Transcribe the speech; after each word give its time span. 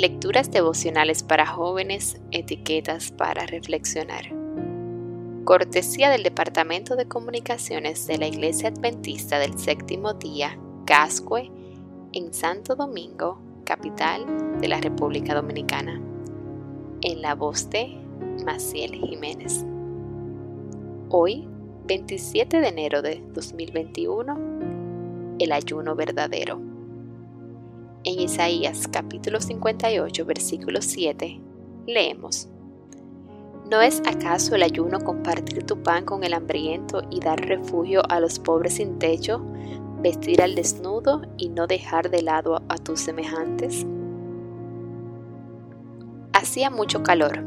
Lecturas 0.00 0.50
devocionales 0.50 1.22
para 1.22 1.44
jóvenes, 1.44 2.22
etiquetas 2.30 3.10
para 3.10 3.44
reflexionar. 3.44 4.34
Cortesía 5.44 6.08
del 6.08 6.22
Departamento 6.22 6.96
de 6.96 7.04
Comunicaciones 7.04 8.06
de 8.06 8.16
la 8.16 8.26
Iglesia 8.26 8.70
Adventista 8.70 9.38
del 9.38 9.58
Séptimo 9.58 10.14
Día, 10.14 10.58
Cascue, 10.86 11.50
en 12.14 12.32
Santo 12.32 12.76
Domingo, 12.76 13.42
capital 13.64 14.24
de 14.58 14.68
la 14.68 14.80
República 14.80 15.34
Dominicana. 15.34 16.00
En 17.02 17.20
la 17.20 17.34
voz 17.34 17.68
de 17.68 17.98
Maciel 18.42 18.94
Jiménez. 18.94 19.66
Hoy, 21.10 21.46
27 21.84 22.62
de 22.62 22.68
enero 22.68 23.02
de 23.02 23.22
2021, 23.34 25.36
el 25.38 25.52
ayuno 25.52 25.94
verdadero. 25.94 26.69
En 28.02 28.18
Isaías 28.18 28.88
capítulo 28.88 29.42
58, 29.42 30.24
versículo 30.24 30.80
7, 30.80 31.38
leemos, 31.86 32.48
¿No 33.70 33.82
es 33.82 34.00
acaso 34.06 34.54
el 34.54 34.62
ayuno 34.62 35.00
compartir 35.00 35.64
tu 35.66 35.82
pan 35.82 36.06
con 36.06 36.24
el 36.24 36.32
hambriento 36.32 37.02
y 37.10 37.20
dar 37.20 37.38
refugio 37.46 38.00
a 38.08 38.18
los 38.18 38.38
pobres 38.38 38.76
sin 38.76 38.98
techo, 38.98 39.44
vestir 40.00 40.40
al 40.40 40.54
desnudo 40.54 41.20
y 41.36 41.50
no 41.50 41.66
dejar 41.66 42.08
de 42.08 42.22
lado 42.22 42.62
a 42.70 42.78
tus 42.78 43.00
semejantes? 43.00 43.84
Hacía 46.32 46.70
mucho 46.70 47.02
calor. 47.02 47.44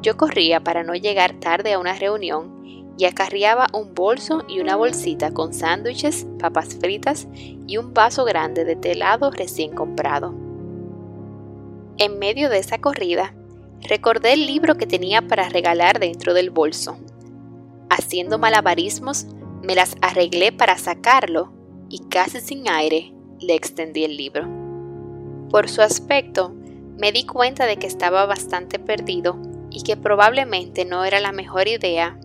Yo 0.00 0.16
corría 0.16 0.62
para 0.62 0.84
no 0.84 0.94
llegar 0.94 1.40
tarde 1.40 1.72
a 1.72 1.80
una 1.80 1.94
reunión 1.94 2.81
y 2.98 3.04
acarreaba 3.06 3.66
un 3.72 3.94
bolso 3.94 4.44
y 4.48 4.60
una 4.60 4.76
bolsita 4.76 5.32
con 5.32 5.54
sándwiches, 5.54 6.26
papas 6.38 6.76
fritas 6.76 7.26
y 7.66 7.76
un 7.76 7.94
vaso 7.94 8.24
grande 8.24 8.64
de 8.64 8.76
telado 8.76 9.30
recién 9.30 9.74
comprado. 9.74 10.34
En 11.98 12.18
medio 12.18 12.48
de 12.48 12.58
esa 12.58 12.78
corrida, 12.78 13.34
recordé 13.88 14.34
el 14.34 14.46
libro 14.46 14.76
que 14.76 14.86
tenía 14.86 15.22
para 15.22 15.48
regalar 15.48 15.98
dentro 15.98 16.34
del 16.34 16.50
bolso. 16.50 16.96
Haciendo 17.90 18.38
malabarismos, 18.38 19.26
me 19.62 19.74
las 19.74 19.96
arreglé 20.00 20.52
para 20.52 20.78
sacarlo 20.78 21.52
y 21.88 22.00
casi 22.08 22.40
sin 22.40 22.68
aire 22.68 23.12
le 23.40 23.54
extendí 23.54 24.04
el 24.04 24.16
libro. 24.16 24.48
Por 25.50 25.68
su 25.68 25.82
aspecto, 25.82 26.54
me 26.98 27.12
di 27.12 27.24
cuenta 27.24 27.66
de 27.66 27.76
que 27.76 27.86
estaba 27.86 28.26
bastante 28.26 28.78
perdido 28.78 29.36
y 29.70 29.82
que 29.82 29.96
probablemente 29.96 30.84
no 30.84 31.04
era 31.04 31.20
la 31.20 31.32
mejor 31.32 31.68
idea 31.68 32.18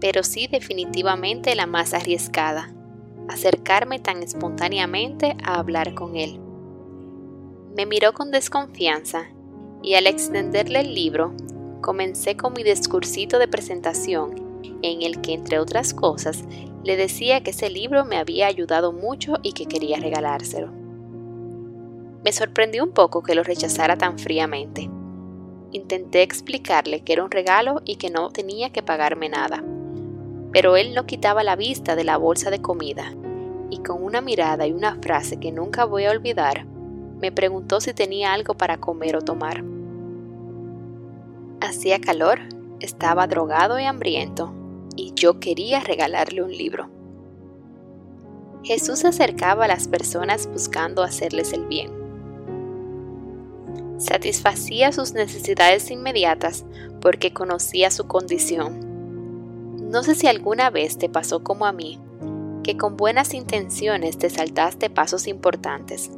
pero 0.00 0.22
sí 0.22 0.46
definitivamente 0.46 1.54
la 1.54 1.66
más 1.66 1.94
arriesgada, 1.94 2.72
acercarme 3.28 3.98
tan 3.98 4.22
espontáneamente 4.22 5.36
a 5.42 5.58
hablar 5.58 5.94
con 5.94 6.16
él. 6.16 6.40
Me 7.74 7.86
miró 7.86 8.12
con 8.12 8.30
desconfianza 8.30 9.28
y 9.82 9.94
al 9.94 10.06
extenderle 10.06 10.80
el 10.80 10.94
libro, 10.94 11.34
comencé 11.80 12.36
con 12.36 12.52
mi 12.52 12.62
discursito 12.62 13.38
de 13.38 13.48
presentación 13.48 14.34
en 14.82 15.02
el 15.02 15.20
que, 15.20 15.34
entre 15.34 15.58
otras 15.58 15.94
cosas, 15.94 16.44
le 16.84 16.96
decía 16.96 17.42
que 17.42 17.50
ese 17.50 17.68
libro 17.68 18.04
me 18.04 18.16
había 18.16 18.46
ayudado 18.46 18.92
mucho 18.92 19.34
y 19.42 19.52
que 19.52 19.66
quería 19.66 19.98
regalárselo. 19.98 20.72
Me 22.24 22.32
sorprendió 22.32 22.84
un 22.84 22.92
poco 22.92 23.22
que 23.22 23.34
lo 23.34 23.42
rechazara 23.42 23.96
tan 23.96 24.18
fríamente. 24.18 24.90
Intenté 25.72 26.22
explicarle 26.22 27.00
que 27.00 27.12
era 27.12 27.24
un 27.24 27.30
regalo 27.30 27.82
y 27.84 27.96
que 27.96 28.10
no 28.10 28.30
tenía 28.30 28.70
que 28.70 28.82
pagarme 28.82 29.28
nada, 29.28 29.62
pero 30.56 30.78
él 30.78 30.94
no 30.94 31.04
quitaba 31.04 31.44
la 31.44 31.54
vista 31.54 31.96
de 31.96 32.04
la 32.04 32.16
bolsa 32.16 32.48
de 32.48 32.62
comida, 32.62 33.12
y 33.68 33.82
con 33.82 34.02
una 34.02 34.22
mirada 34.22 34.66
y 34.66 34.72
una 34.72 34.94
frase 35.02 35.36
que 35.36 35.52
nunca 35.52 35.84
voy 35.84 36.06
a 36.06 36.10
olvidar, 36.10 36.64
me 36.64 37.30
preguntó 37.30 37.82
si 37.82 37.92
tenía 37.92 38.32
algo 38.32 38.54
para 38.54 38.78
comer 38.78 39.16
o 39.16 39.20
tomar. 39.20 39.62
Hacía 41.60 42.00
calor, 42.00 42.40
estaba 42.80 43.26
drogado 43.26 43.78
y 43.78 43.84
hambriento, 43.84 44.54
y 44.96 45.12
yo 45.12 45.40
quería 45.40 45.80
regalarle 45.80 46.42
un 46.42 46.52
libro. 46.52 46.88
Jesús 48.62 49.00
se 49.00 49.08
acercaba 49.08 49.66
a 49.66 49.68
las 49.68 49.88
personas 49.88 50.48
buscando 50.50 51.02
hacerles 51.02 51.52
el 51.52 51.66
bien. 51.66 51.90
Satisfacía 53.98 54.90
sus 54.92 55.12
necesidades 55.12 55.90
inmediatas 55.90 56.64
porque 57.02 57.34
conocía 57.34 57.90
su 57.90 58.06
condición 58.06 58.85
no 59.88 60.02
sé 60.02 60.16
si 60.16 60.26
alguna 60.26 60.70
vez 60.70 60.98
te 60.98 61.08
pasó 61.08 61.44
como 61.44 61.64
a 61.64 61.72
mí, 61.72 62.00
que 62.64 62.76
con 62.76 62.96
buenas 62.96 63.34
intenciones 63.34 64.18
te 64.18 64.28
saltaste 64.30 64.90
pasos 64.90 65.28
importantes, 65.28 66.10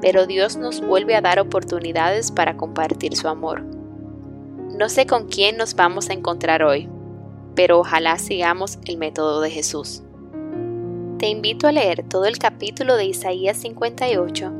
pero 0.00 0.26
Dios 0.26 0.56
nos 0.56 0.80
vuelve 0.80 1.14
a 1.14 1.20
dar 1.20 1.38
oportunidades 1.38 2.30
para 2.30 2.56
compartir 2.56 3.14
su 3.14 3.28
amor. 3.28 3.62
No 3.62 4.88
sé 4.88 5.06
con 5.06 5.28
quién 5.28 5.58
nos 5.58 5.74
vamos 5.74 6.08
a 6.08 6.14
encontrar 6.14 6.62
hoy, 6.62 6.88
pero 7.54 7.78
ojalá 7.78 8.18
sigamos 8.18 8.78
el 8.86 8.96
método 8.96 9.42
de 9.42 9.50
Jesús. 9.50 10.02
Te 11.18 11.28
invito 11.28 11.66
a 11.66 11.72
leer 11.72 12.04
todo 12.08 12.24
el 12.24 12.38
capítulo 12.38 12.96
de 12.96 13.04
Isaías 13.04 13.58
58 13.58 14.52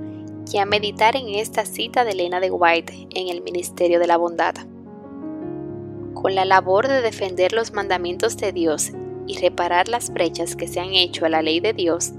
y 0.52 0.58
a 0.58 0.66
meditar 0.66 1.16
en 1.16 1.28
esta 1.30 1.64
cita 1.64 2.04
de 2.04 2.10
Elena 2.10 2.40
de 2.40 2.50
White 2.50 3.08
en 3.14 3.28
el 3.28 3.42
Ministerio 3.42 3.98
de 3.98 4.06
la 4.06 4.18
Bondad 4.18 4.54
con 6.20 6.34
la 6.34 6.44
labor 6.44 6.88
de 6.88 7.00
defender 7.00 7.52
los 7.52 7.72
mandamientos 7.72 8.36
de 8.36 8.52
Dios 8.52 8.90
y 9.28 9.38
reparar 9.38 9.86
las 9.86 10.12
brechas 10.12 10.56
que 10.56 10.66
se 10.66 10.80
han 10.80 10.92
hecho 10.92 11.24
a 11.24 11.28
la 11.28 11.42
ley 11.42 11.60
de 11.60 11.72
Dios, 11.72 12.10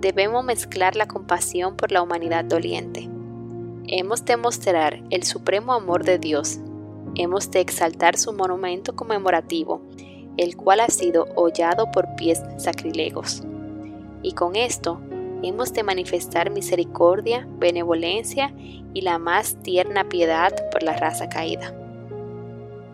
debemos 0.00 0.44
mezclar 0.44 0.96
la 0.96 1.06
compasión 1.06 1.76
por 1.76 1.92
la 1.92 2.02
humanidad 2.02 2.44
doliente. 2.44 3.08
Hemos 3.86 4.24
de 4.24 4.36
mostrar 4.36 5.04
el 5.10 5.22
supremo 5.22 5.72
amor 5.72 6.02
de 6.02 6.18
Dios. 6.18 6.58
Hemos 7.14 7.52
de 7.52 7.60
exaltar 7.60 8.18
su 8.18 8.32
monumento 8.32 8.96
conmemorativo, 8.96 9.82
el 10.36 10.56
cual 10.56 10.80
ha 10.80 10.88
sido 10.88 11.28
hollado 11.36 11.92
por 11.92 12.16
pies 12.16 12.42
sacrilegos. 12.56 13.44
Y 14.20 14.32
con 14.32 14.56
esto 14.56 15.00
hemos 15.44 15.72
de 15.72 15.84
manifestar 15.84 16.50
misericordia, 16.50 17.46
benevolencia 17.60 18.52
y 18.92 19.02
la 19.02 19.20
más 19.20 19.62
tierna 19.62 20.08
piedad 20.08 20.52
por 20.72 20.82
la 20.82 20.94
raza 20.94 21.28
caída. 21.28 21.72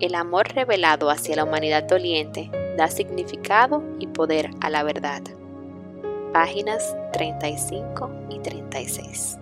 El 0.01 0.15
amor 0.15 0.49
revelado 0.55 1.11
hacia 1.11 1.37
la 1.37 1.45
humanidad 1.45 1.83
doliente 1.83 2.51
da 2.79 2.89
significado 2.89 3.85
y 3.99 4.07
poder 4.07 4.49
a 4.63 4.71
la 4.71 4.83
verdad. 4.83 5.21
Páginas 6.33 6.97
35 7.13 8.11
y 8.31 8.39
36. 8.39 9.40